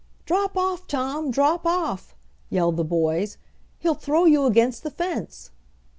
"Drop 0.25 0.57
off, 0.57 0.87
Tom, 0.87 1.29
drop 1.29 1.63
off!" 1.63 2.15
yelled 2.49 2.75
the 2.75 2.83
boys. 2.83 3.37
"He'll 3.77 3.93
throw 3.93 4.25
you 4.25 4.45
against 4.47 4.81
the 4.81 4.89
fence!" 4.89 5.51